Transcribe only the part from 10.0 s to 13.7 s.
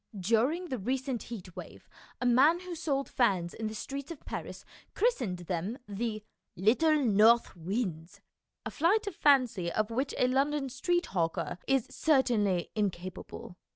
a London street hawker is certainly incapable.